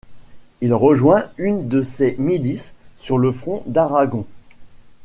Il 0.61 0.73
rejoint 0.73 1.29
une 1.37 1.67
de 1.67 1.83
ces 1.83 2.15
milices 2.17 2.73
sur 2.97 3.19
le 3.19 3.31
front 3.31 3.61
d'Aragon. 3.67 4.25